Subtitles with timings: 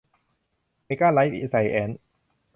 [0.85, 2.01] เมก้า ไลฟ์ไซแอ็นซ์